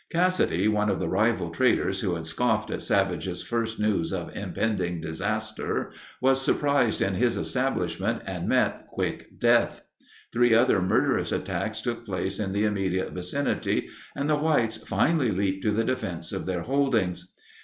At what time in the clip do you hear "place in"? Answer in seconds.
12.03-12.51